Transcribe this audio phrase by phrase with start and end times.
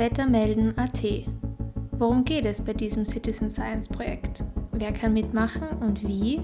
[0.00, 1.02] Wettermelden.at.
[1.92, 4.42] Worum geht es bei diesem Citizen Science Projekt?
[4.72, 6.40] Wer kann mitmachen und wie?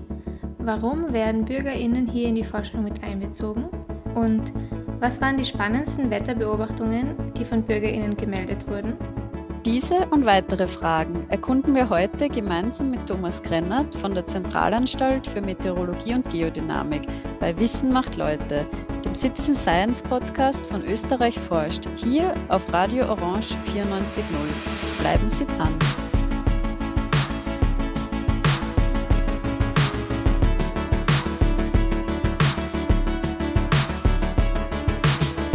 [0.59, 3.65] Warum werden BürgerInnen hier in die Forschung mit einbezogen?
[4.15, 4.53] Und
[5.01, 8.93] was waren die spannendsten Wetterbeobachtungen, die von BürgerInnen gemeldet wurden?
[9.65, 15.41] Diese und weitere Fragen erkunden wir heute gemeinsam mit Thomas Krennert von der Zentralanstalt für
[15.41, 17.03] Meteorologie und Geodynamik
[17.41, 18.67] bei Wissen macht Leute,
[19.07, 24.23] dem Citizen Science Podcast von Österreich forscht, hier auf Radio Orange 94.0.
[25.01, 25.75] Bleiben Sie dran.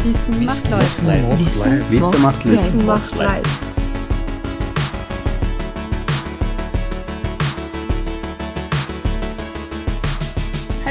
[0.04, 1.90] Wissen macht Leute.
[1.90, 2.52] Wissen macht Leute.
[2.52, 3.71] Wissen macht Leute.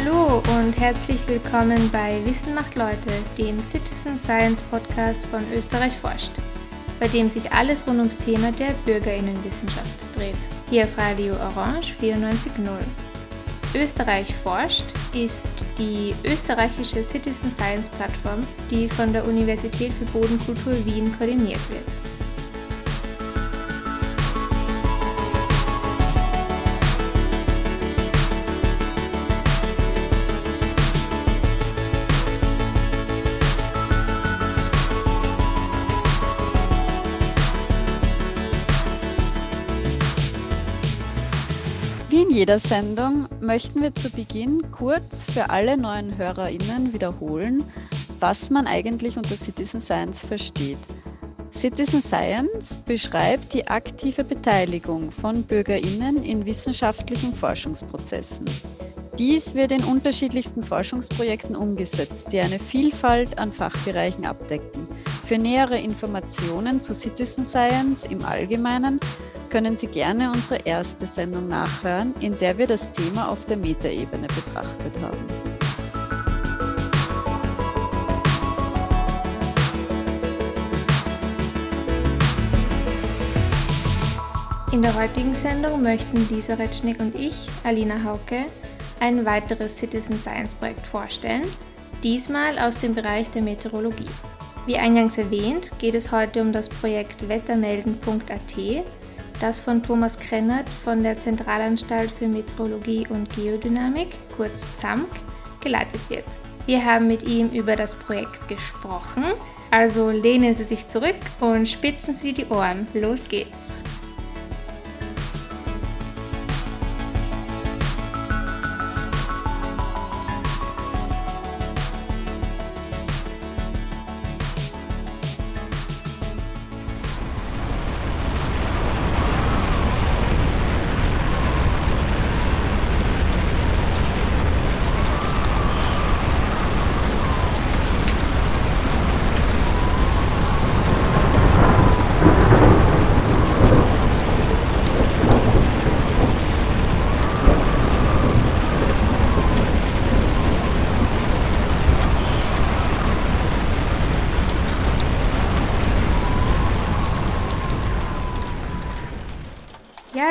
[0.02, 6.32] Hallo und herzlich willkommen bei Wissen macht Leute, dem Citizen Science Podcast von Österreich forscht,
[6.98, 10.34] bei dem sich alles rund ums Thema der Bürgerinnenwissenschaft dreht.
[10.70, 12.78] Hier auf Radio Orange 94.0.
[13.74, 18.40] Österreich forscht ist die österreichische Citizen Science Plattform,
[18.70, 22.09] die von der Universität für Bodenkultur Wien koordiniert wird.
[42.50, 47.62] Jeder Sendung möchten wir zu Beginn kurz für alle neuen HörerInnen wiederholen,
[48.18, 50.76] was man eigentlich unter Citizen Science versteht.
[51.54, 58.46] Citizen Science beschreibt die aktive Beteiligung von BürgerInnen in wissenschaftlichen Forschungsprozessen.
[59.16, 64.88] Dies wird in unterschiedlichsten Forschungsprojekten umgesetzt, die eine Vielfalt an Fachbereichen abdecken.
[65.24, 68.98] Für nähere Informationen zu Citizen Science im Allgemeinen
[69.50, 74.28] können Sie gerne unsere erste Sendung nachhören, in der wir das Thema auf der Metaebene
[74.28, 75.26] betrachtet haben.
[84.72, 88.46] In der heutigen Sendung möchten Lisa Retschnick und ich, Alina Hauke,
[89.00, 91.42] ein weiteres Citizen Science Projekt vorstellen,
[92.04, 94.08] diesmal aus dem Bereich der Meteorologie.
[94.66, 98.84] Wie eingangs erwähnt, geht es heute um das Projekt wettermelden.at,
[99.40, 105.08] das von Thomas Krennert von der Zentralanstalt für Meteorologie und Geodynamik, kurz ZAMK,
[105.62, 106.26] geleitet wird.
[106.66, 109.24] Wir haben mit ihm über das Projekt gesprochen,
[109.70, 112.86] also lehnen Sie sich zurück und spitzen Sie die Ohren.
[112.94, 113.78] Los geht's!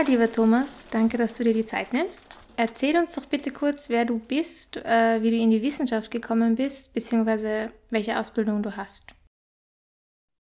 [0.09, 2.39] Lieber Thomas, danke, dass du dir die Zeit nimmst.
[2.57, 6.55] Erzähl uns doch bitte kurz, wer du bist, äh, wie du in die Wissenschaft gekommen
[6.55, 9.15] bist, beziehungsweise welche Ausbildung du hast.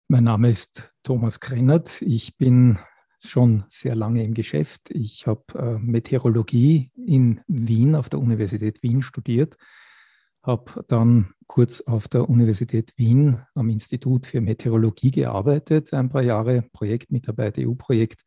[0.09, 2.01] Mein Name ist Thomas Krennert.
[2.03, 2.79] Ich bin
[3.23, 4.91] schon sehr lange im Geschäft.
[4.91, 9.57] Ich habe äh, Meteorologie in Wien auf der Universität Wien studiert,
[10.43, 16.63] habe dann kurz auf der Universität Wien am Institut für Meteorologie gearbeitet, ein paar Jahre
[16.73, 18.25] Projektmitarbeit, EU-Projekt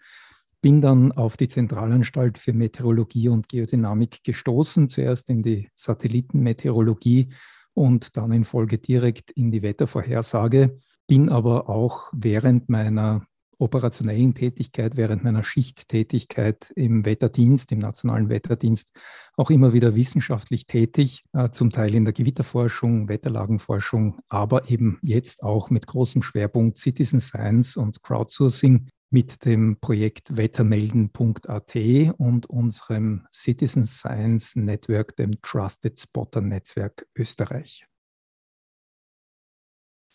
[0.62, 7.34] bin dann auf die Zentralanstalt für Meteorologie und Geodynamik gestoßen, zuerst in die Satellitenmeteorologie
[7.74, 10.78] und dann in Folge direkt in die Wettervorhersage,
[11.08, 13.26] bin aber auch während meiner
[13.62, 18.92] operationellen Tätigkeit, während meiner Schichttätigkeit im Wetterdienst, im Nationalen Wetterdienst,
[19.38, 25.44] auch immer wieder wissenschaftlich tätig, äh, zum Teil in der Gewitterforschung, Wetterlagenforschung, aber eben jetzt
[25.44, 31.76] auch mit großem Schwerpunkt Citizen Science und Crowdsourcing mit dem Projekt wettermelden.at
[32.18, 37.86] und unserem Citizen Science Network, dem Trusted Spotter Netzwerk Österreich.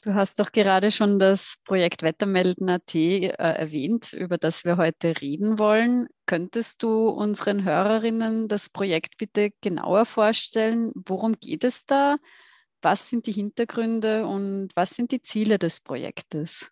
[0.02, 5.58] Du hast doch gerade schon das Projekt Wettermelden.at äh, erwähnt, über das wir heute reden
[5.58, 6.06] wollen.
[6.26, 10.92] Könntest du unseren Hörerinnen das Projekt bitte genauer vorstellen?
[10.94, 12.18] Worum geht es da?
[12.82, 16.70] Was sind die Hintergründe und was sind die Ziele des Projektes?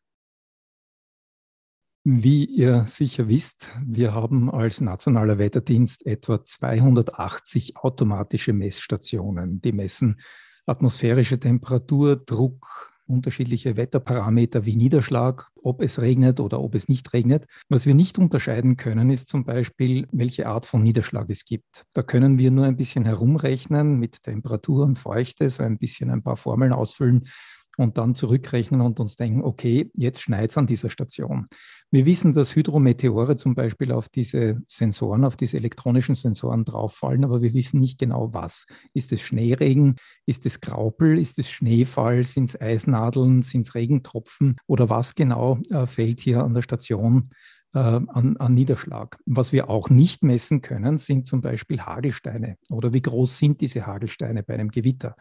[2.07, 9.63] Wie ihr sicher wisst, wir haben als Nationaler Wetterdienst etwa 280 automatische Messstationen.
[9.63, 10.21] Die messen
[10.67, 17.47] atmosphärische Temperatur, Druck, unterschiedliche Wetterparameter wie Niederschlag, ob es regnet oder ob es nicht regnet.
[17.71, 21.87] Was wir nicht unterscheiden können, ist zum Beispiel, welche Art von Niederschlag es gibt.
[21.95, 26.23] Da können wir nur ein bisschen herumrechnen mit Temperatur und Feuchte, so ein bisschen ein
[26.23, 27.29] paar Formeln ausfüllen
[27.77, 31.49] und dann zurückrechnen und uns denken, okay, jetzt schneit es an dieser Station.
[31.91, 37.41] Wir wissen, dass Hydrometeore zum Beispiel auf diese Sensoren, auf diese elektronischen Sensoren drauffallen, aber
[37.41, 38.67] wir wissen nicht genau was.
[38.95, 39.97] Ist es Schneeregen?
[40.27, 41.19] Ist es Graupel?
[41.19, 42.25] Ist es Schneefall?
[42.25, 43.43] Sind es Eisnadeln?
[43.43, 44.57] Sind es Regentropfen?
[44.67, 47.31] Oder was genau äh, fällt hier an der Station
[47.75, 49.19] äh, an, an, Niederschlag.
[49.27, 53.87] Was wir auch nicht messen können, sind zum Beispiel Hagelsteine oder wie groß sind diese
[53.87, 55.17] Hagelsteine bei einem Gewitter.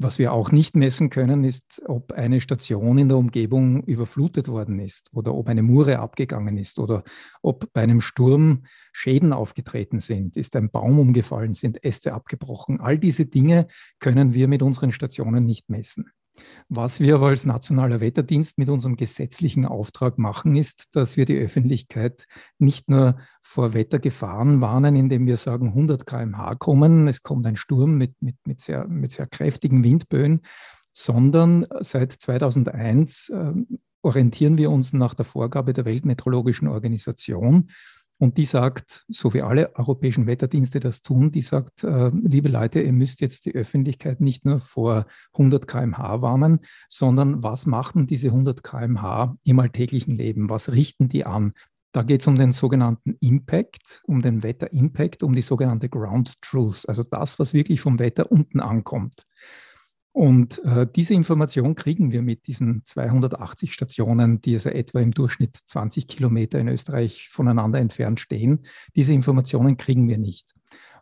[0.00, 4.78] Was wir auch nicht messen können, ist, ob eine Station in der Umgebung überflutet worden
[4.78, 7.02] ist oder ob eine Mure abgegangen ist oder
[7.42, 12.80] ob bei einem Sturm Schäden aufgetreten sind, ist ein Baum umgefallen, sind Äste abgebrochen.
[12.80, 13.66] All diese Dinge
[13.98, 16.12] können wir mit unseren Stationen nicht messen.
[16.68, 21.38] Was wir aber als Nationaler Wetterdienst mit unserem gesetzlichen Auftrag machen, ist, dass wir die
[21.38, 22.26] Öffentlichkeit
[22.58, 27.96] nicht nur vor Wettergefahren warnen, indem wir sagen, 100 km/h kommen, es kommt ein Sturm
[27.96, 30.42] mit, mit, mit, sehr, mit sehr kräftigen Windböen,
[30.92, 33.52] sondern seit 2001 äh,
[34.02, 37.70] orientieren wir uns nach der Vorgabe der Weltmeteorologischen Organisation
[38.18, 42.80] und die sagt, so wie alle europäischen Wetterdienste das tun, die sagt, äh, liebe Leute,
[42.80, 48.28] ihr müsst jetzt die Öffentlichkeit nicht nur vor 100 km/h warnen, sondern was machen diese
[48.28, 50.50] 100 km/h im alltäglichen Leben?
[50.50, 51.52] Was richten die an?
[51.92, 56.88] Da geht es um den sogenannten Impact, um den Wetter-Impact, um die sogenannte Ground Truth,
[56.88, 59.26] also das, was wirklich vom Wetter unten ankommt.
[60.12, 65.56] Und äh, diese Information kriegen wir mit diesen 280 Stationen, die also etwa im Durchschnitt
[65.66, 68.64] 20 Kilometer in Österreich voneinander entfernt stehen.
[68.96, 70.54] Diese Informationen kriegen wir nicht.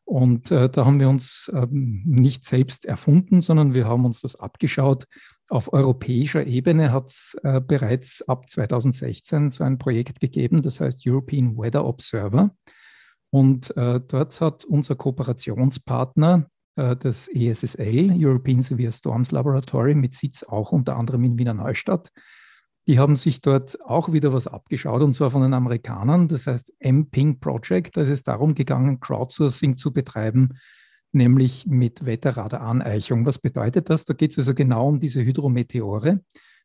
[0.05, 4.37] Und äh, da haben wir uns ähm, nicht selbst erfunden, sondern wir haben uns das
[4.37, 5.07] abgeschaut.
[5.49, 11.03] Auf europäischer Ebene hat es äh, bereits ab 2016 so ein Projekt gegeben, das heißt
[11.07, 12.55] European Weather Observer.
[13.31, 20.73] Und äh, dort hat unser Kooperationspartner das ESSL, European Severe Storms Laboratory, mit Sitz auch
[20.73, 22.13] unter anderem in Wiener Neustadt.
[22.87, 26.73] Die haben sich dort auch wieder was abgeschaut, und zwar von den Amerikanern, das heißt
[26.79, 27.97] M-Ping Project.
[27.97, 30.59] Da ist es darum gegangen, Crowdsourcing zu betreiben,
[31.11, 33.27] nämlich mit Wetterradar-Aneichung.
[33.27, 34.05] Was bedeutet das?
[34.05, 36.21] Da geht es also genau um diese Hydrometeore.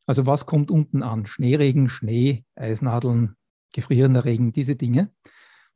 [0.05, 1.25] Also was kommt unten an?
[1.25, 3.35] Schneeregen, Schnee, Eisnadeln,
[3.73, 5.09] gefrierender Regen, diese Dinge.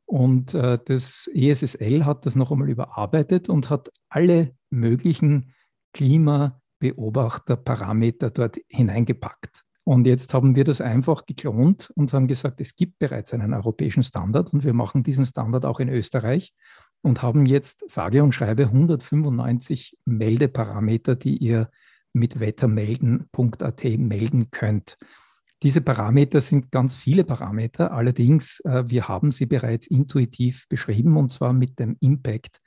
[0.06, 5.52] Und äh, das ESSL hat das noch einmal überarbeitet und hat alle möglichen
[5.92, 9.64] Klimabeobachterparameter dort hineingepackt.
[9.82, 14.02] Und jetzt haben wir das einfach geklont und haben gesagt, es gibt bereits einen europäischen
[14.02, 16.52] Standard und wir machen diesen Standard auch in Österreich
[17.02, 21.70] und haben jetzt, sage und schreibe, 195 Meldeparameter, die ihr
[22.12, 24.98] mit wettermelden.at melden könnt.
[25.62, 31.32] Diese Parameter sind ganz viele Parameter, allerdings äh, wir haben sie bereits intuitiv beschrieben und
[31.32, 32.60] zwar mit dem Impact,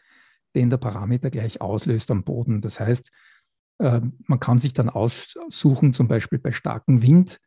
[0.56, 2.62] den der Parameter gleich auslöst am Boden.
[2.62, 3.12] Das heißt,
[3.78, 7.40] äh, man kann sich dann aussuchen, zum Beispiel bei starkem Wind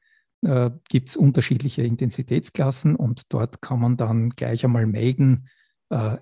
[0.43, 5.49] äh, gibt es unterschiedliche Intensitätsklassen und dort kann man dann gleich einmal melden,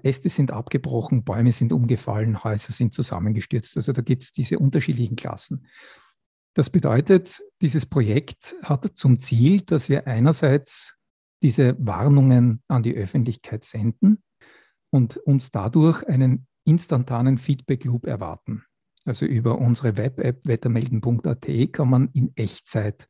[0.02, 3.76] Äste sind abgebrochen, Bäume sind umgefallen, Häuser sind zusammengestürzt.
[3.76, 5.64] Also da gibt es diese unterschiedlichen Klassen.
[6.60, 10.98] Das bedeutet, dieses Projekt hat zum Ziel, dass wir einerseits
[11.42, 14.22] diese Warnungen an die Öffentlichkeit senden
[14.90, 18.64] und uns dadurch einen instantanen Feedback-Loop erwarten.
[19.06, 23.08] Also über unsere Web-App wettermelden.at kann man in Echtzeit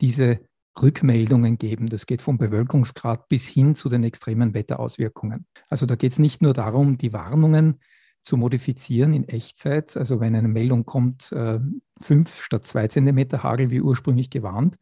[0.00, 0.38] diese
[0.80, 1.88] Rückmeldungen geben.
[1.88, 5.48] Das geht vom Bewölkungsgrad bis hin zu den extremen Wetterauswirkungen.
[5.68, 7.80] Also da geht es nicht nur darum, die Warnungen
[8.22, 9.96] zu modifizieren in Echtzeit.
[9.96, 11.58] Also wenn eine Meldung kommt, äh,
[12.00, 14.76] fünf statt zwei Zentimeter Hagel wie ursprünglich gewarnt,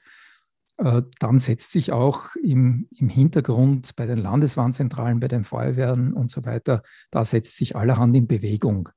[0.79, 6.31] äh, dann setzt sich auch im, im Hintergrund bei den Landeswarnzentralen, bei den Feuerwehren und
[6.31, 8.89] so weiter, da setzt sich allerhand in Bewegung.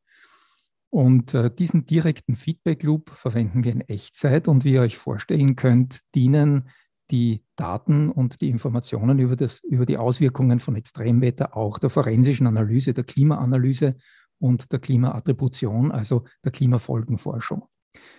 [0.89, 6.01] Und äh, diesen direkten Feedback-Loop verwenden wir in Echtzeit und wie ihr euch vorstellen könnt,
[6.13, 6.69] dienen
[7.11, 12.47] die Daten und die Informationen über, das, über die Auswirkungen von Extremwetter auch der forensischen
[12.47, 13.95] Analyse, der Klimaanalyse
[14.43, 17.63] und der Klimaattribution, also der Klimafolgenforschung.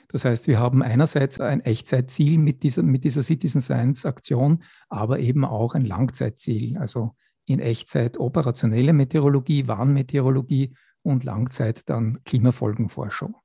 [0.08, 5.18] Das heißt, wir haben einerseits ein Echtzeitziel mit dieser, mit dieser Citizen Science Aktion, aber
[5.18, 7.14] eben auch ein Langzeitziel, also
[7.44, 13.36] in Echtzeit operationelle Meteorologie, Warnmeteorologie und Langzeit dann Klimafolgenforschung.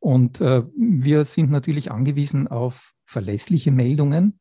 [0.00, 4.40] Und äh, wir sind natürlich angewiesen auf verlässliche Meldungen.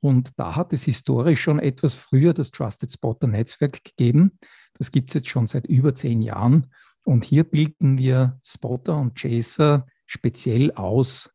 [0.00, 4.38] Und da hat es historisch schon etwas früher das Trusted Spotter Netzwerk gegeben.
[4.74, 6.66] Das gibt es jetzt schon seit über zehn Jahren.
[7.04, 11.30] Und hier bilden wir Spotter und Chaser speziell aus,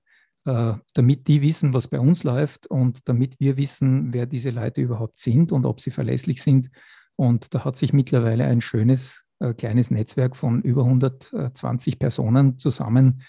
[0.46, 4.82] äh, damit die wissen, was bei uns läuft und damit wir wissen, wer diese Leute
[4.82, 6.70] überhaupt sind und ob sie verlässlich sind.
[7.16, 13.22] Und da hat sich mittlerweile ein schönes äh, kleines Netzwerk von über 120 Personen zusammen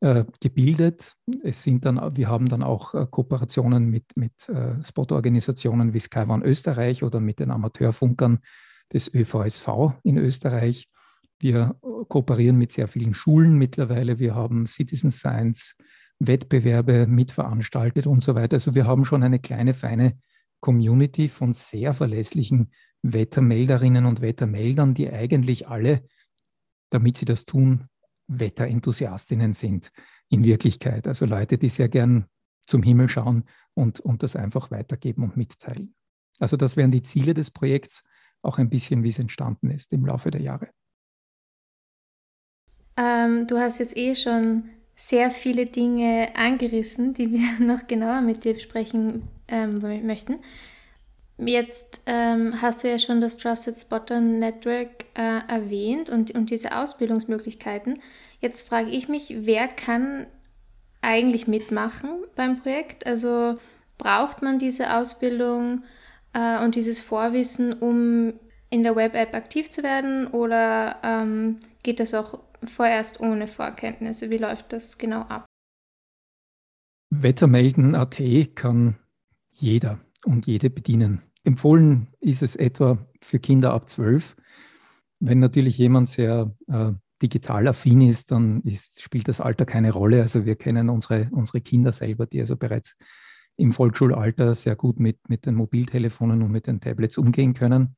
[0.00, 1.14] äh, gebildet.
[1.42, 4.32] Es sind dann, wir haben dann auch äh, Kooperationen mit, mit
[4.82, 8.40] Sportorganisationen wie Sky One Österreich oder mit den Amateurfunkern
[8.92, 9.68] des ÖVSV
[10.02, 10.88] in Österreich.
[11.40, 11.76] Wir
[12.08, 14.18] kooperieren mit sehr vielen Schulen mittlerweile.
[14.18, 15.76] Wir haben Citizen Science
[16.18, 18.54] Wettbewerbe mitveranstaltet und so weiter.
[18.54, 20.18] Also wir haben schon eine kleine, feine
[20.60, 22.72] Community von sehr verlässlichen
[23.02, 26.04] Wettermelderinnen und Wettermeldern, die eigentlich alle,
[26.90, 27.88] damit sie das tun,
[28.28, 29.90] Wetterenthusiastinnen sind
[30.30, 31.06] in Wirklichkeit.
[31.06, 32.26] Also Leute, die sehr gern
[32.66, 35.94] zum Himmel schauen und, und das einfach weitergeben und mitteilen.
[36.38, 38.02] Also das wären die Ziele des Projekts,
[38.42, 40.68] auch ein bisschen, wie es entstanden ist im Laufe der Jahre.
[42.96, 48.44] Ähm, du hast jetzt eh schon sehr viele Dinge angerissen, die wir noch genauer mit
[48.44, 50.36] dir besprechen ähm, möchten.
[51.36, 56.76] Jetzt ähm, hast du ja schon das Trusted Spotter Network äh, erwähnt und, und diese
[56.76, 58.00] Ausbildungsmöglichkeiten.
[58.40, 60.26] Jetzt frage ich mich, wer kann
[61.02, 63.04] eigentlich mitmachen beim Projekt?
[63.04, 63.58] Also
[63.98, 65.82] braucht man diese Ausbildung
[66.34, 68.34] äh, und dieses Vorwissen, um
[68.70, 74.30] in der Web-App aktiv zu werden oder ähm, geht das auch vorerst ohne Vorkenntnisse?
[74.30, 75.46] Wie läuft das genau ab?
[77.10, 78.22] Wettermelden.at
[78.54, 78.98] kann
[79.52, 81.22] jeder und jede bedienen.
[81.44, 84.36] Empfohlen ist es etwa für Kinder ab zwölf.
[85.20, 86.92] Wenn natürlich jemand sehr äh,
[87.22, 90.22] digital affin ist, dann ist, spielt das Alter keine Rolle.
[90.22, 92.96] Also wir kennen unsere, unsere Kinder selber, die also bereits
[93.56, 97.96] im Volksschulalter sehr gut mit, mit den Mobiltelefonen und mit den Tablets umgehen können.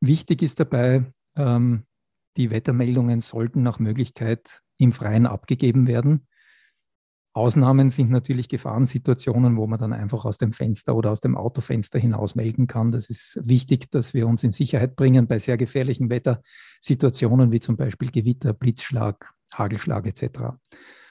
[0.00, 1.04] Wichtig ist dabei,
[1.36, 1.84] ähm,
[2.36, 6.26] die Wettermeldungen sollten nach Möglichkeit im Freien abgegeben werden.
[7.32, 11.98] Ausnahmen sind natürlich Gefahrensituationen, wo man dann einfach aus dem Fenster oder aus dem Autofenster
[11.98, 12.92] hinaus melden kann.
[12.92, 17.76] Das ist wichtig, dass wir uns in Sicherheit bringen bei sehr gefährlichen Wettersituationen wie zum
[17.76, 20.56] Beispiel Gewitter, Blitzschlag, Hagelschlag etc.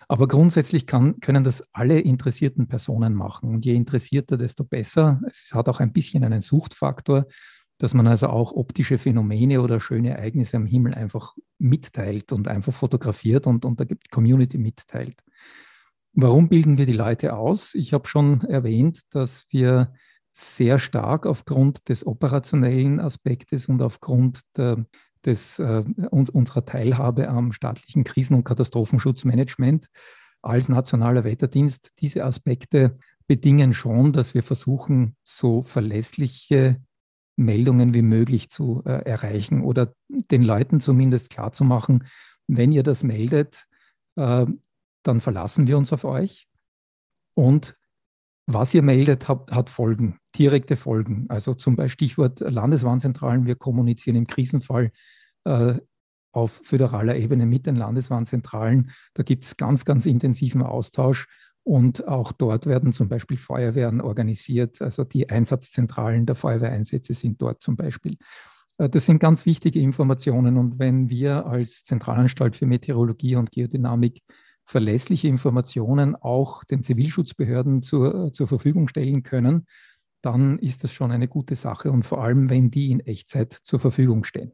[0.07, 3.49] Aber grundsätzlich kann, können das alle interessierten Personen machen.
[3.49, 5.21] Und je interessierter, desto besser.
[5.29, 7.25] Es hat auch ein bisschen einen Suchtfaktor,
[7.77, 12.73] dass man also auch optische Phänomene oder schöne Ereignisse am Himmel einfach mitteilt und einfach
[12.73, 15.21] fotografiert und, und da gibt Community mitteilt.
[16.13, 17.75] Warum bilden wir die Leute aus?
[17.75, 19.93] Ich habe schon erwähnt, dass wir
[20.31, 24.85] sehr stark aufgrund des operationellen Aspektes und aufgrund der,
[25.25, 29.87] des, äh, unserer Teilhabe am staatlichen Krisen- und Katastrophenschutzmanagement
[30.41, 32.93] als nationaler Wetterdienst diese Aspekte
[33.27, 36.79] bedingen schon, dass wir versuchen, so verlässliche
[37.35, 42.05] Meldungen wie möglich zu äh, erreichen oder den Leuten zumindest klarzumachen,
[42.47, 43.65] wenn ihr das meldet,
[44.15, 44.45] äh,
[45.03, 46.47] dann verlassen wir uns auf euch.
[47.35, 47.75] Und
[48.47, 51.25] was ihr meldet, hat, hat Folgen, direkte Folgen.
[51.29, 53.45] Also zum Beispiel Stichwort Landeswarnzentralen.
[53.45, 54.91] Wir kommunizieren im Krisenfall
[55.45, 55.75] äh,
[56.31, 58.91] auf föderaler Ebene mit den Landeswarnzentralen.
[59.13, 61.27] Da gibt es ganz, ganz intensiven Austausch.
[61.65, 64.83] Und auch dort werden zum Beispiel Feuerwehren organisiert.
[64.83, 68.17] Also die Einsatzzentralen der Feuerwehreinsätze sind dort zum Beispiel.
[68.77, 70.57] Äh, das sind ganz wichtige Informationen.
[70.57, 74.21] Und wenn wir als Zentralanstalt für Meteorologie und Geodynamik
[74.63, 79.65] verlässliche Informationen auch den Zivilschutzbehörden zur, zur Verfügung stellen können,
[80.21, 83.79] dann ist das schon eine gute Sache und vor allem, wenn die in Echtzeit zur
[83.79, 84.53] Verfügung stehen.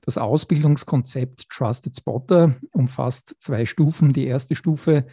[0.00, 4.14] Das Ausbildungskonzept Trusted Spotter umfasst zwei Stufen.
[4.14, 5.06] Die erste Stufe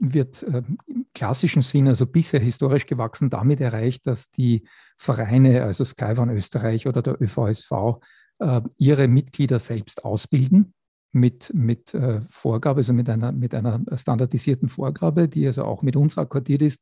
[0.00, 4.66] wird äh, im klassischen Sinn, also bisher historisch gewachsen, damit erreicht, dass die
[4.96, 8.00] Vereine, also Skyvan Österreich oder der ÖVSV,
[8.38, 10.74] äh, ihre Mitglieder selbst ausbilden
[11.12, 15.96] mit, mit äh, Vorgabe, also mit einer, mit einer standardisierten Vorgabe, die also auch mit
[15.96, 16.80] uns akkordiert ist.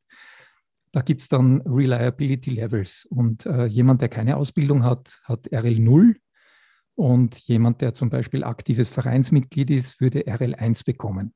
[0.93, 5.81] Da gibt es dann Reliability Levels und äh, jemand, der keine Ausbildung hat, hat RL
[5.81, 6.17] 0
[6.95, 11.35] und jemand, der zum Beispiel aktives Vereinsmitglied ist, würde RL 1 bekommen.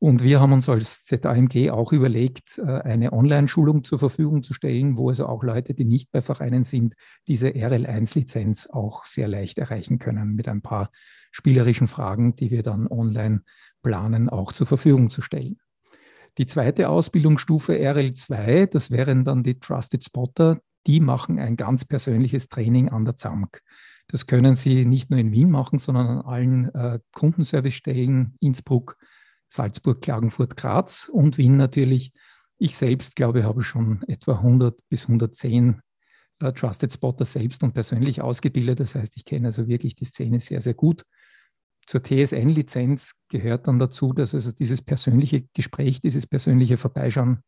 [0.00, 4.96] Und wir haben uns als ZAMG auch überlegt, äh, eine Online-Schulung zur Verfügung zu stellen,
[4.96, 6.94] wo also auch Leute, die nicht bei Vereinen sind,
[7.28, 10.90] diese RL1-Lizenz auch sehr leicht erreichen können mit ein paar
[11.32, 13.42] spielerischen Fragen, die wir dann online
[13.82, 15.60] planen, auch zur Verfügung zu stellen.
[16.38, 22.48] Die zweite Ausbildungsstufe RL2, das wären dann die Trusted Spotter, die machen ein ganz persönliches
[22.48, 23.60] Training an der ZAMK.
[24.08, 28.96] Das können Sie nicht nur in Wien machen, sondern an allen äh, Kundenservicestellen Innsbruck,
[29.50, 32.12] Salzburg, Klagenfurt, Graz und Wien natürlich.
[32.58, 35.82] Ich selbst glaube, habe schon etwa 100 bis 110
[36.40, 38.80] äh, Trusted Spotter selbst und persönlich ausgebildet.
[38.80, 41.04] Das heißt, ich kenne also wirklich die Szene sehr, sehr gut.
[41.86, 47.42] Zur TSN-Lizenz gehört dann dazu, dass also dieses persönliche Gespräch, dieses persönliche Vorbeischauen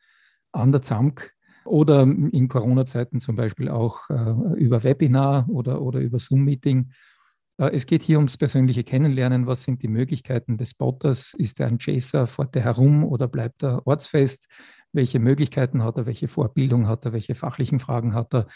[0.51, 1.33] an der ZAMK
[1.65, 6.91] oder in Corona-Zeiten zum Beispiel auch äh, über Webinar oder, oder über Zoom-Meeting.
[7.63, 9.47] Äh, es geht hier ums persönliche Kennenlernen.
[9.47, 11.35] Was sind die Möglichkeiten des Spotters?
[11.35, 12.27] Ist er ein Chaser?
[12.27, 14.49] Fährt er herum oder bleibt er ortsfest?
[14.93, 16.07] Welche Möglichkeiten hat er?
[16.07, 17.13] Welche Vorbildung hat er?
[17.13, 18.47] Welche fachlichen Fragen hat er?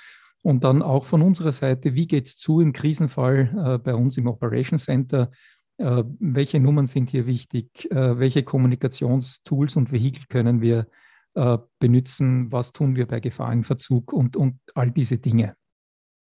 [0.42, 4.16] Und dann auch von unserer Seite, wie geht es zu im Krisenfall äh, bei uns
[4.16, 5.30] im Operation Center?
[5.78, 7.90] Äh, welche Nummern sind hier wichtig?
[7.90, 10.88] Äh, welche Kommunikationstools und Vehikel können wir
[11.34, 12.52] äh, benutzen?
[12.52, 15.54] Was tun wir bei Gefahrenverzug und, und all diese Dinge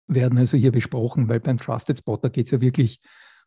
[0.09, 2.99] werden also hier besprochen, weil beim Trusted Spotter geht es ja wirklich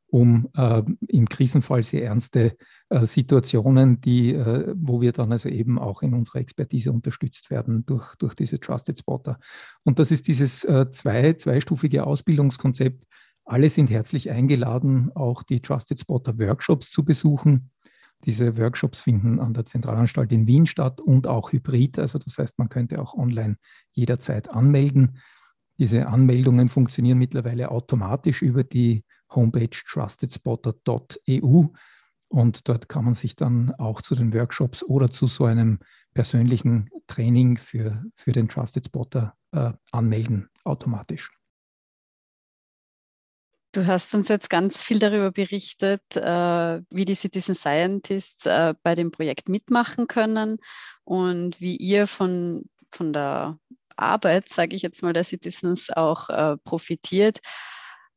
[0.06, 2.56] um äh, im Krisenfall sehr ernste
[2.90, 7.86] äh, Situationen, die, äh, wo wir dann also eben auch in unserer Expertise unterstützt werden
[7.86, 9.38] durch, durch diese Trusted Spotter.
[9.84, 13.04] Und das ist dieses äh, zwei, zweistufige Ausbildungskonzept.
[13.46, 17.70] Alle sind herzlich eingeladen, auch die Trusted Spotter Workshops zu besuchen.
[18.24, 21.98] Diese Workshops finden an der Zentralanstalt in Wien statt und auch hybrid.
[21.98, 23.56] Also das heißt, man könnte auch online
[23.92, 25.18] jederzeit anmelden.
[25.78, 31.66] Diese Anmeldungen funktionieren mittlerweile automatisch über die Homepage trustedspotter.eu
[32.28, 35.80] und dort kann man sich dann auch zu den Workshops oder zu so einem
[36.14, 41.30] persönlichen Training für, für den Trusted Spotter äh, anmelden, automatisch.
[43.72, 48.94] Du hast uns jetzt ganz viel darüber berichtet, äh, wie die Citizen Scientists äh, bei
[48.94, 50.58] dem Projekt mitmachen können
[51.04, 53.58] und wie ihr von, von der
[54.02, 57.38] Arbeit, sage ich jetzt mal, der Citizens auch äh, profitiert.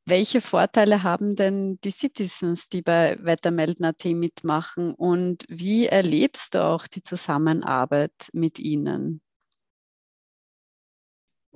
[0.08, 6.86] Welche Vorteile haben denn die Citizens, die bei Wettermelden.at mitmachen und wie erlebst du auch
[6.86, 9.22] die Zusammenarbeit mit ihnen?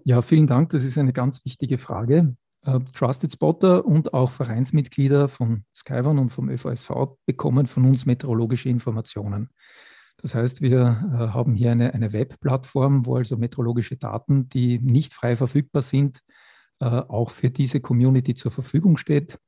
[0.03, 0.69] Ja, vielen Dank.
[0.71, 2.35] Das ist eine ganz wichtige Frage.
[2.67, 6.91] Uh, Trusted Spotter und auch Vereinsmitglieder von Skyvan und vom ÖVSV
[7.25, 9.49] bekommen von uns meteorologische Informationen.
[10.21, 15.13] Das heißt, wir äh, haben hier eine, eine Webplattform, wo also meteorologische Daten, die nicht
[15.13, 16.19] frei verfügbar sind,
[16.79, 19.39] äh, auch für diese Community zur Verfügung steht.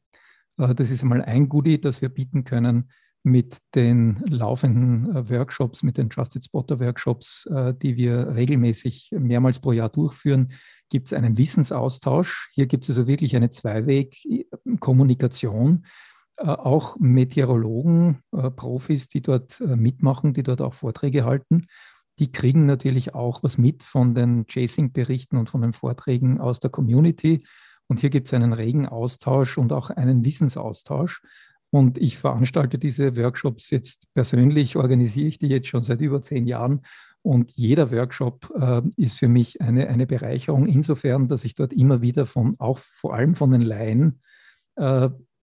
[0.57, 2.89] Äh, das ist einmal ein Goodie, das wir bieten können
[3.23, 7.47] mit den laufenden Workshops, mit den Trusted Spotter Workshops,
[7.79, 10.53] die wir regelmäßig mehrmals pro Jahr durchführen,
[10.89, 12.49] gibt es einen Wissensaustausch.
[12.55, 15.85] Hier gibt es also wirklich eine Zweiweg-Kommunikation
[16.37, 21.67] auch Meteorologen, äh, Profis, die dort äh, mitmachen, die dort auch Vorträge halten,
[22.19, 26.69] die kriegen natürlich auch was mit von den Chasing-Berichten und von den Vorträgen aus der
[26.69, 27.45] Community.
[27.87, 31.21] Und hier gibt es einen regen Austausch und auch einen Wissensaustausch.
[31.71, 36.45] Und ich veranstalte diese Workshops jetzt persönlich, organisiere ich die jetzt schon seit über zehn
[36.45, 36.81] Jahren.
[37.23, 42.01] Und jeder Workshop äh, ist für mich eine, eine Bereicherung insofern, dass ich dort immer
[42.01, 44.21] wieder von, auch vor allem von den Laien,
[44.75, 45.09] äh,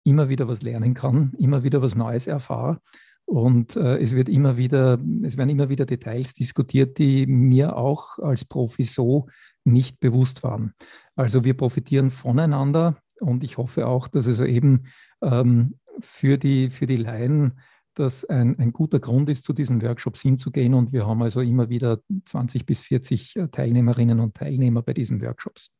[0.06, 2.80] immer wieder was lernen kann, immer wieder was Neues erfahre.
[3.24, 8.18] Und äh, es wird immer wieder, es werden immer wieder Details diskutiert, die mir auch
[8.20, 9.26] als Profi so
[9.64, 10.74] nicht bewusst waren.
[11.16, 14.84] Also wir profitieren voneinander und ich hoffe auch, dass es eben
[15.22, 17.58] ähm, für, die, für die Laien
[17.94, 20.74] das ein, ein guter Grund ist, zu diesen Workshops hinzugehen.
[20.74, 25.20] Und wir haben also immer wieder 20 bis 40 äh, Teilnehmerinnen und Teilnehmer bei diesen
[25.22, 25.72] Workshops.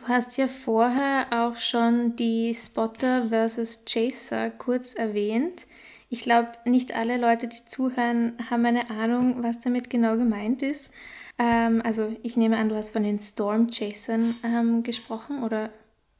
[0.00, 5.66] Du hast ja vorher auch schon die Spotter versus Chaser kurz erwähnt.
[6.08, 10.92] Ich glaube, nicht alle Leute, die zuhören, haben eine Ahnung, was damit genau gemeint ist.
[11.38, 15.70] Ähm, also ich nehme an, du hast von den Storm Chasern ähm, gesprochen oder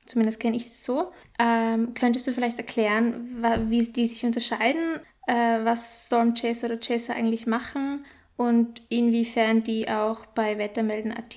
[0.05, 1.11] zumindest kenne ich es so.
[1.39, 7.15] Ähm, könntest du vielleicht erklären, wie die sich unterscheiden, äh, was Storm Chaser oder Chaser
[7.15, 8.05] eigentlich machen
[8.37, 11.37] und inwiefern die auch bei Wettermelden.at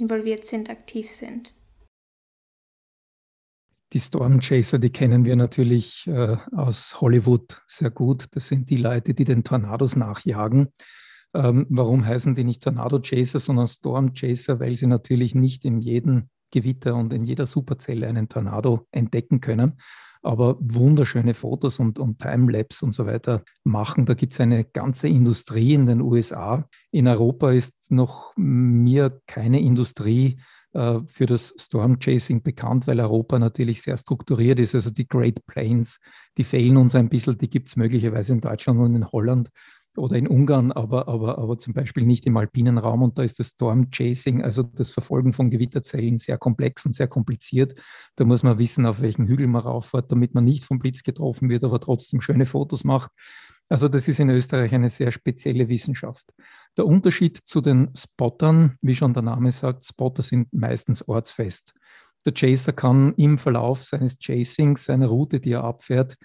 [0.00, 1.54] involviert sind, aktiv sind?
[3.94, 8.26] Die Storm Chaser, die kennen wir natürlich äh, aus Hollywood sehr gut.
[8.32, 10.68] Das sind die Leute, die den Tornados nachjagen.
[11.34, 14.60] Ähm, warum heißen die nicht Tornado Chaser, sondern Storm Chaser?
[14.60, 19.80] Weil sie natürlich nicht in jedem Gewitter und in jeder Superzelle einen Tornado entdecken können,
[20.22, 24.04] aber wunderschöne Fotos und, und Timelapse und so weiter machen.
[24.04, 26.68] Da gibt es eine ganze Industrie in den USA.
[26.90, 30.40] In Europa ist noch mir keine Industrie
[30.72, 34.74] äh, für das Storm Chasing bekannt, weil Europa natürlich sehr strukturiert ist.
[34.74, 35.98] Also die Great Plains,
[36.36, 39.50] die fehlen uns ein bisschen, die gibt es möglicherweise in Deutschland und in Holland
[39.96, 43.02] oder in Ungarn, aber, aber, aber zum Beispiel nicht im alpinen Raum.
[43.02, 47.08] Und da ist das Storm Chasing, also das Verfolgen von Gewitterzellen, sehr komplex und sehr
[47.08, 47.74] kompliziert.
[48.16, 51.48] Da muss man wissen, auf welchen Hügel man rauffährt, damit man nicht vom Blitz getroffen
[51.48, 53.10] wird, aber trotzdem schöne Fotos macht.
[53.68, 56.32] Also das ist in Österreich eine sehr spezielle Wissenschaft.
[56.76, 61.74] Der Unterschied zu den Spottern, wie schon der Name sagt, Spotter sind meistens ortsfest.
[62.24, 66.16] Der Chaser kann im Verlauf seines Chasings, seiner Route, die er abfährt,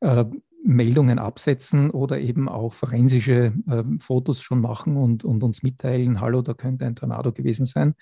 [0.00, 0.24] äh,
[0.64, 6.42] Meldungen absetzen oder eben auch forensische äh, Fotos schon machen und, und uns mitteilen, hallo,
[6.42, 7.94] da könnte ein Tornado gewesen sein.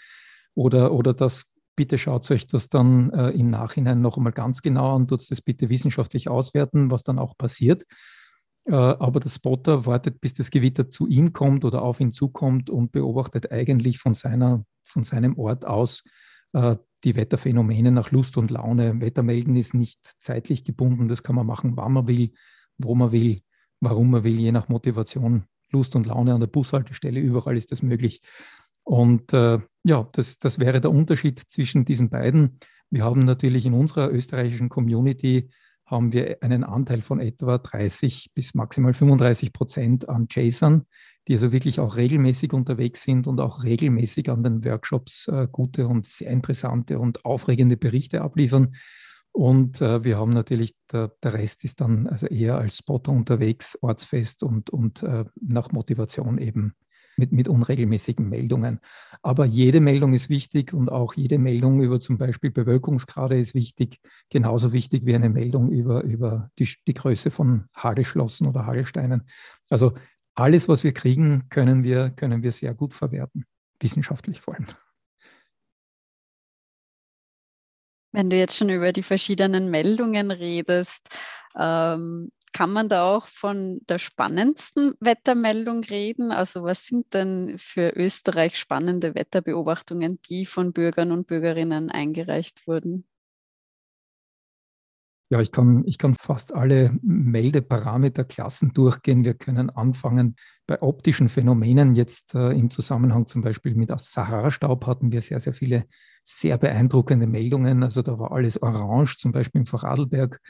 [0.55, 1.45] Oder, oder das,
[1.77, 5.43] bitte schaut euch das dann äh, im Nachhinein noch einmal ganz genau an, tut das
[5.43, 7.85] bitte wissenschaftlich auswerten, was dann auch passiert.
[8.67, 12.71] Äh, aber der Spotter wartet, bis das Gewitter zu ihm kommt oder auf ihn zukommt
[12.71, 16.03] und beobachtet eigentlich von, seiner, von seinem Ort aus
[16.53, 19.01] äh, die Wetterphänomene nach Lust und Laune.
[19.01, 22.33] Wettermelden ist nicht zeitlich gebunden, das kann man machen, wann man will,
[22.79, 23.43] wo man will,
[23.81, 27.83] warum man will, je nach Motivation, Lust und Laune an der Bushaltestelle, überall ist das
[27.83, 28.23] möglich.
[28.85, 32.59] Und äh, ja, das, das wäre der Unterschied zwischen diesen beiden.
[32.91, 35.51] Wir haben natürlich in unserer österreichischen Community
[35.87, 40.87] haben wir einen Anteil von etwa 30 bis maximal 35 Prozent an Chasern,
[41.29, 45.87] die also wirklich auch regelmäßig unterwegs sind und auch regelmäßig an den Workshops äh, gute
[45.87, 48.75] und sehr interessante und aufregende Berichte abliefern.
[49.33, 53.77] Und äh, wir haben natürlich, der, der, Rest ist dann also eher als Spotter unterwegs,
[53.81, 56.75] ortsfest und, und äh, nach Motivation eben
[57.17, 58.81] mit, mit unregelmäßigen Meldungen.
[59.23, 64.01] Aber jede Meldung ist wichtig und auch jede Meldung über zum Beispiel Bewölkungsgrade ist wichtig,
[64.31, 69.29] genauso wichtig wie eine Meldung über, über die, die Größe von Hagelschlossen oder Hagelsteinen.
[69.69, 69.95] Also
[70.35, 73.47] alles, was wir kriegen, können wir, können wir sehr gut verwerten,
[73.81, 74.67] wissenschaftlich vor allem.
[78.13, 81.17] Wenn du jetzt schon über die verschiedenen Meldungen redest,
[81.59, 86.31] ähm, kann man da auch von der spannendsten Wettermeldung reden?
[86.31, 93.07] Also was sind denn für Österreich spannende Wetterbeobachtungen, die von Bürgern und Bürgerinnen eingereicht wurden?
[95.31, 99.25] Ja, ich kann, ich kann fast alle Meldeparameterklassen durchgehen.
[99.25, 100.37] Wir können anfangen
[100.67, 101.97] bei optischen Phänomenen.
[101.97, 105.87] Jetzt äh, im Zusammenhang zum Beispiel mit Sahara-Staub hatten wir sehr, sehr viele
[106.23, 107.83] sehr beeindruckende Meldungen.
[107.83, 110.41] Also da war alles orange, zum Beispiel im Vorarlberg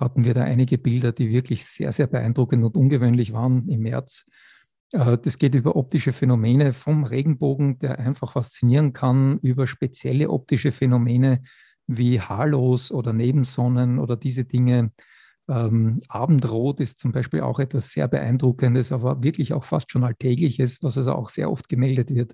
[0.00, 4.26] hatten wir da einige Bilder, die wirklich sehr, sehr beeindruckend und ungewöhnlich waren im März.
[4.92, 10.72] Äh, das geht über optische Phänomene vom Regenbogen, der einfach faszinieren kann, über spezielle optische
[10.72, 11.42] Phänomene
[11.86, 14.92] wie Halos oder Nebensonnen oder diese Dinge.
[15.48, 20.82] Ähm, Abendrot ist zum Beispiel auch etwas sehr Beeindruckendes, aber wirklich auch fast schon Alltägliches,
[20.82, 22.32] was also auch sehr oft gemeldet wird.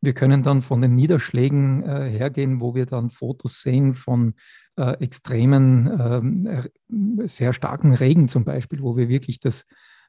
[0.00, 4.34] Wir können dann von den Niederschlägen äh, hergehen, wo wir dann Fotos sehen von
[4.80, 9.66] äh, extremen, äh, sehr starken Regen zum Beispiel, wo wir wirklich das,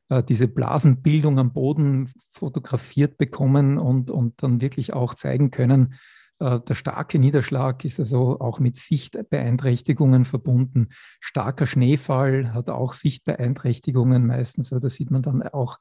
[0.08, 5.96] äh, diese Blasenbildung am Boden fotografiert bekommen und, und dann wirklich auch zeigen können,
[6.40, 10.88] äh, der starke Niederschlag ist also auch mit Sichtbeeinträchtigungen verbunden.
[11.20, 15.80] Starker Schneefall hat auch Sichtbeeinträchtigungen meistens, also da sieht man dann auch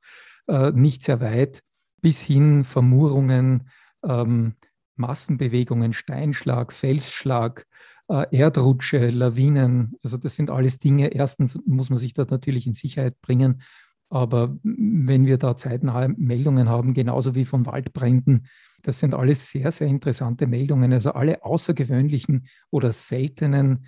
[0.49, 1.63] äh, nicht sehr weit,
[2.03, 3.69] bis hin Vermurungen,
[4.03, 4.55] ähm,
[4.97, 7.67] Massenbewegungen, Steinschlag, Felsschlag,
[8.11, 9.95] Erdrutsche, Lawinen.
[10.03, 11.09] Also das sind alles Dinge.
[11.09, 13.63] Erstens muss man sich da natürlich in Sicherheit bringen.
[14.09, 18.49] Aber wenn wir da zeitnahe Meldungen haben, genauso wie von Waldbränden,
[18.83, 20.93] das sind alles sehr, sehr interessante Meldungen.
[20.93, 23.87] Also alle außergewöhnlichen oder seltenen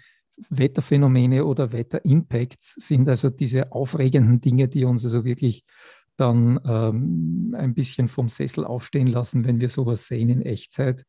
[0.49, 5.65] Wetterphänomene oder Wetterimpacts sind also diese aufregenden Dinge, die uns also wirklich
[6.17, 11.05] dann ähm, ein bisschen vom Sessel aufstehen lassen, wenn wir sowas sehen in Echtzeit.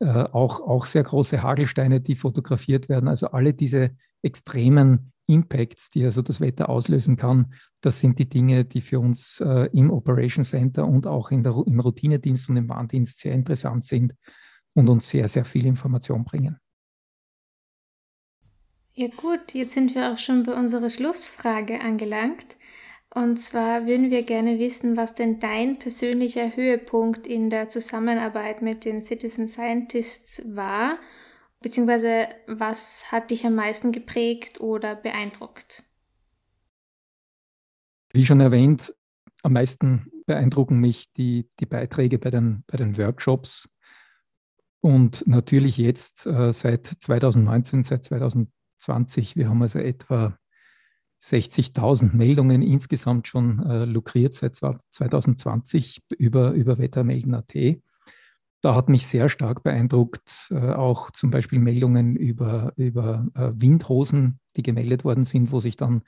[0.00, 3.08] Äh, auch, auch sehr große Hagelsteine, die fotografiert werden.
[3.08, 3.90] Also alle diese
[4.22, 9.40] extremen Impacts, die also das Wetter auslösen kann, das sind die Dinge, die für uns
[9.40, 13.84] äh, im Operation Center und auch in der, im Routinedienst und im Warndienst sehr interessant
[13.84, 14.14] sind
[14.74, 16.58] und uns sehr, sehr viel Information bringen.
[18.94, 22.56] Ja gut, jetzt sind wir auch schon bei unserer Schlussfrage angelangt.
[23.14, 28.84] Und zwar würden wir gerne wissen, was denn dein persönlicher Höhepunkt in der Zusammenarbeit mit
[28.84, 30.98] den Citizen Scientists war,
[31.60, 35.84] beziehungsweise was hat dich am meisten geprägt oder beeindruckt?
[38.12, 38.92] Wie schon erwähnt,
[39.44, 43.68] am meisten beeindrucken mich die, die Beiträge bei den, bei den Workshops.
[44.80, 50.36] Und natürlich jetzt äh, seit 2019, seit 2020, wir haben also etwa
[51.24, 57.54] 60.000 Meldungen insgesamt schon äh, lukriert seit 2020 über, über Wettermelden.at.
[58.60, 64.38] Da hat mich sehr stark beeindruckt äh, auch zum Beispiel Meldungen über, über äh, Windhosen,
[64.56, 66.02] die gemeldet worden sind, wo sich dann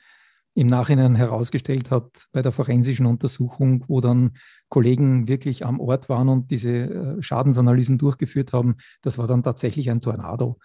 [0.54, 4.38] im Nachhinein herausgestellt hat bei der forensischen Untersuchung, wo dann
[4.70, 8.76] Kollegen wirklich am Ort waren und diese äh, Schadensanalysen durchgeführt haben.
[9.02, 10.58] Das war dann tatsächlich ein Tornado.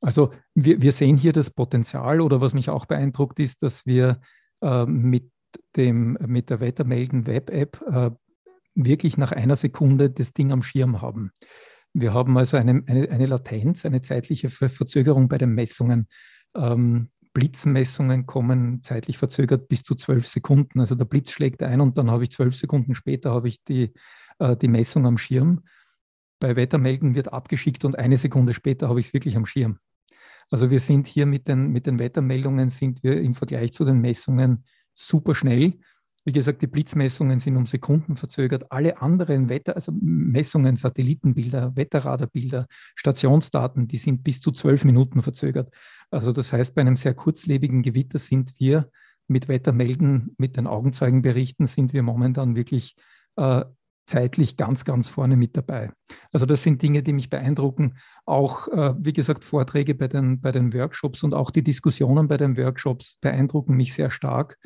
[0.00, 4.20] Also wir, wir sehen hier das Potenzial oder was mich auch beeindruckt ist, dass wir
[4.60, 5.30] äh, mit
[5.76, 8.10] dem, mit der Wettermelden Web-App äh,
[8.74, 11.32] wirklich nach einer Sekunde das Ding am Schirm haben.
[11.94, 16.08] Wir haben also eine, eine, eine Latenz, eine zeitliche Verzögerung bei den Messungen.
[16.54, 20.80] Ähm, Blitzmessungen kommen zeitlich verzögert bis zu zwölf Sekunden.
[20.80, 23.92] Also der Blitz schlägt ein und dann habe ich zwölf Sekunden später habe ich die,
[24.38, 25.62] äh, die Messung am Schirm.
[26.38, 29.78] Bei Wettermelden wird abgeschickt und eine Sekunde später habe ich es wirklich am Schirm.
[30.50, 34.00] Also wir sind hier mit den, mit den Wettermeldungen sind wir im Vergleich zu den
[34.00, 35.78] Messungen super schnell.
[36.24, 38.70] Wie gesagt, die Blitzmessungen sind um Sekunden verzögert.
[38.72, 45.72] Alle anderen Wetter, also Messungen, Satellitenbilder, Wetterradarbilder, Stationsdaten, die sind bis zu zwölf Minuten verzögert.
[46.10, 48.90] Also das heißt, bei einem sehr kurzlebigen Gewitter sind wir
[49.28, 52.96] mit Wettermelden, mit den Augenzeugenberichten sind wir momentan wirklich
[53.36, 53.64] äh,
[54.06, 55.90] zeitlich ganz, ganz vorne mit dabei.
[56.32, 57.98] Also das sind Dinge, die mich beeindrucken.
[58.24, 62.36] Auch, äh, wie gesagt, Vorträge bei den, bei den Workshops und auch die Diskussionen bei
[62.36, 64.58] den Workshops beeindrucken mich sehr stark.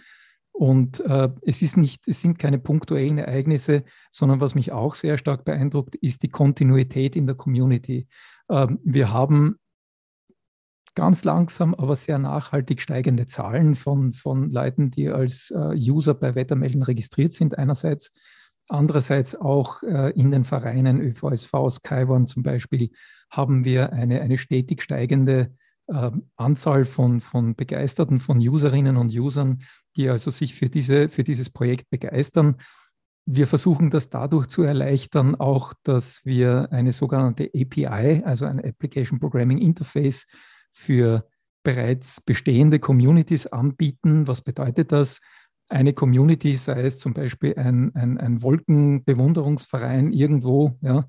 [0.52, 5.16] Und äh, es, ist nicht, es sind keine punktuellen Ereignisse, sondern was mich auch sehr
[5.16, 8.08] stark beeindruckt, ist die Kontinuität in der Community.
[8.48, 9.56] Äh, wir haben
[10.94, 16.34] ganz langsam, aber sehr nachhaltig steigende Zahlen von, von Leuten, die als äh, User bei
[16.34, 18.12] Wettermelden registriert sind, einerseits.
[18.70, 22.90] Andererseits auch äh, in den Vereinen ÖVSV, Skyone zum Beispiel,
[23.28, 25.52] haben wir eine, eine stetig steigende
[25.88, 29.62] äh, Anzahl von, von Begeisterten, von Userinnen und Usern,
[29.96, 32.58] die also sich für, diese, für dieses Projekt begeistern.
[33.26, 39.18] Wir versuchen das dadurch zu erleichtern, auch dass wir eine sogenannte API, also ein Application
[39.18, 40.26] Programming Interface
[40.72, 41.28] für
[41.64, 44.28] bereits bestehende Communities anbieten.
[44.28, 45.20] Was bedeutet das?
[45.70, 51.06] Eine Community, sei es zum Beispiel ein, ein, ein Wolkenbewunderungsverein irgendwo, ja,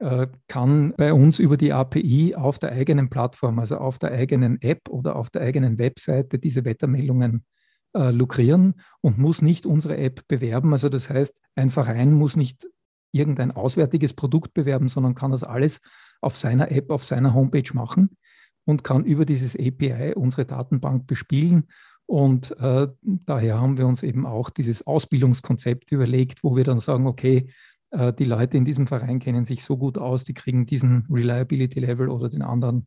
[0.00, 4.60] äh, kann bei uns über die API auf der eigenen Plattform, also auf der eigenen
[4.60, 7.44] App oder auf der eigenen Webseite diese Wettermeldungen
[7.94, 10.72] äh, lukrieren und muss nicht unsere App bewerben.
[10.72, 12.66] Also das heißt, ein Verein muss nicht
[13.12, 15.80] irgendein auswärtiges Produkt bewerben, sondern kann das alles
[16.20, 18.16] auf seiner App, auf seiner Homepage machen
[18.64, 21.68] und kann über dieses API unsere Datenbank bespielen.
[22.12, 27.06] Und äh, daher haben wir uns eben auch dieses Ausbildungskonzept überlegt, wo wir dann sagen,
[27.06, 27.48] okay,
[27.90, 31.80] äh, die Leute in diesem Verein kennen sich so gut aus, die kriegen diesen Reliability
[31.80, 32.86] Level oder den anderen.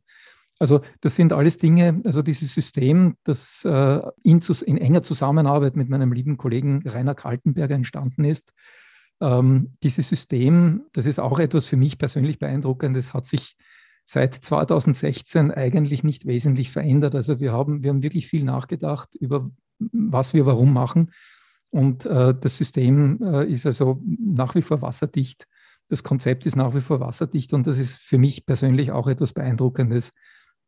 [0.59, 5.89] Also das sind alles Dinge, also dieses System, das äh, in, in, enger Zusammenarbeit mit
[5.89, 8.53] meinem lieben Kollegen Rainer Kaltenberger entstanden ist.
[9.21, 13.57] Ähm, dieses System, das ist auch etwas für mich persönlich beeindruckend, das hat sich
[14.05, 17.15] seit 2016 eigentlich nicht wesentlich verändert.
[17.15, 21.11] Also wir haben, wir haben wirklich viel nachgedacht über, was wir warum machen.
[21.71, 25.47] Und äh, das System äh, ist also nach wie vor wasserdicht.
[25.87, 29.33] Das Konzept ist nach wie vor wasserdicht und das ist für mich persönlich auch etwas
[29.33, 30.13] Beeindruckendes,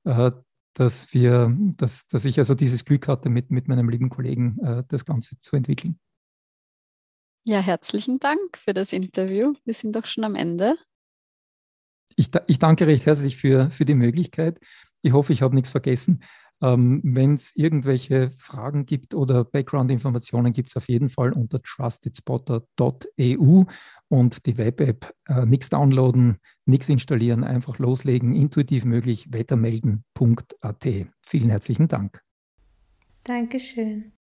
[0.03, 0.31] äh,
[0.73, 4.83] dass wir, dass, dass ich also dieses Glück hatte, mit, mit meinem lieben Kollegen äh,
[4.89, 5.99] das Ganze zu entwickeln.
[7.45, 9.53] Ja, herzlichen Dank für das Interview.
[9.63, 10.75] Wir sind doch schon am Ende.
[12.17, 14.59] Ich, ich danke recht herzlich für, für die Möglichkeit.
[15.03, 16.23] Ich hoffe, ich habe nichts vergessen.
[16.61, 23.63] Ähm, Wenn es irgendwelche Fragen gibt oder Background-Informationen, gibt es auf jeden Fall unter trustedspotter.eu
[24.07, 30.87] und die Web-App äh, nichts downloaden, nichts installieren, einfach loslegen, intuitiv möglich, wettermelden.at.
[31.21, 32.23] Vielen herzlichen Dank.
[33.23, 34.16] Dankeschön.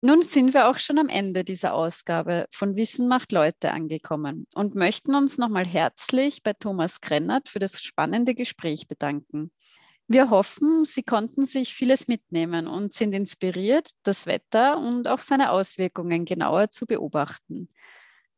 [0.00, 4.76] Nun sind wir auch schon am Ende dieser Ausgabe von Wissen macht Leute angekommen und
[4.76, 9.50] möchten uns nochmal herzlich bei Thomas Krennert für das spannende Gespräch bedanken.
[10.06, 15.50] Wir hoffen, Sie konnten sich vieles mitnehmen und sind inspiriert, das Wetter und auch seine
[15.50, 17.68] Auswirkungen genauer zu beobachten.